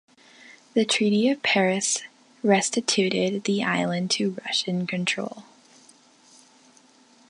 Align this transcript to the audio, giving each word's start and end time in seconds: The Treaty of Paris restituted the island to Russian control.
The 0.73 0.83
Treaty 0.83 1.29
of 1.29 1.43
Paris 1.43 2.01
restituted 2.43 3.43
the 3.43 3.63
island 3.63 4.09
to 4.11 4.35
Russian 4.43 4.87
control. 4.87 5.43